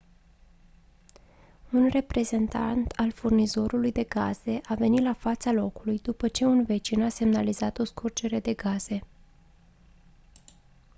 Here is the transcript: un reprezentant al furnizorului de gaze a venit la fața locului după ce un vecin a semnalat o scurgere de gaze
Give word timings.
un 1.73 1.89
reprezentant 1.89 2.91
al 2.95 3.11
furnizorului 3.11 3.91
de 3.91 4.03
gaze 4.03 4.61
a 4.65 4.73
venit 4.73 5.03
la 5.03 5.13
fața 5.13 5.51
locului 5.51 5.97
după 5.99 6.27
ce 6.27 6.45
un 6.45 6.63
vecin 6.65 7.01
a 7.01 7.09
semnalat 7.09 7.77
o 7.79 7.83
scurgere 7.83 8.39
de 8.39 8.53
gaze 8.53 9.01